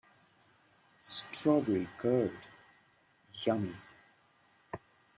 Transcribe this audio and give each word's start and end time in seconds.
Strawberry 0.99 1.87
curd, 1.99 2.33
yummy! 3.45 3.75